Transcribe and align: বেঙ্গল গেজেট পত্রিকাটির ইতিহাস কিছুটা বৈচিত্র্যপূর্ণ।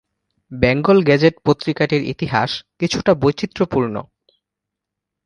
বেঙ্গল 0.51 0.97
গেজেট 1.03 1.35
পত্রিকাটির 1.45 2.03
ইতিহাস 2.03 2.51
কিছুটা 2.79 3.11
বৈচিত্র্যপূর্ণ। 3.13 3.95